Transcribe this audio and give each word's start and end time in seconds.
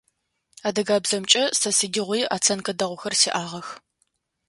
Адыгэбзэмкӏэ 0.67 1.43
сэ 1.59 1.69
сыдигъуи 1.77 2.21
оценкэ 2.35 2.73
дэгъухэр 2.79 3.13
сиӏагъэх. 3.21 3.67